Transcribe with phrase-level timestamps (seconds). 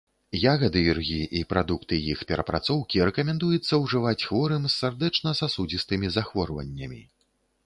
[0.51, 7.01] Ягады іргі і прадукты іх перапрацоўкі рэкамендуецца ўжываць хворым з сардэчна-сасудзістымі захворваннямі.